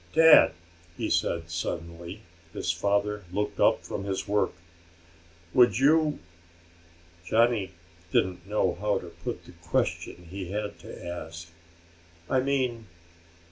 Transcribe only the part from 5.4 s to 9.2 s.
"Would you?" Johnny didn't know how to